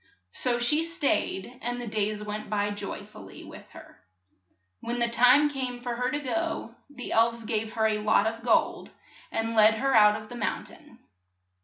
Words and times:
So 0.31 0.57
she 0.57 0.83
staid, 0.83 1.59
and 1.61 1.79
the 1.79 1.85
days 1.85 2.23
went 2.23 2.49
by 2.49 2.71
joy 2.71 3.05
fully 3.05 3.43
with 3.43 3.69
her. 3.73 3.99
When 4.79 4.97
the 4.97 5.07
time 5.07 5.47
came 5.47 5.79
for 5.79 5.93
her 5.93 6.09
to 6.09 6.19
go, 6.19 6.73
the 6.89 7.09
€(k~^ 7.09 7.11
^*s^PS^ 7.11 7.11
elves 7.15 7.43
gave 7.43 7.73
her 7.73 7.85
a 7.85 7.99
lot 7.99 8.25
of 8.25 8.41
gold, 8.41 8.89
and 9.31 9.55
led 9.55 9.75
her 9.75 9.93
out 9.93 10.19
of 10.19 10.29
the 10.29 10.35
moun 10.35 10.63
tain. 10.63 10.97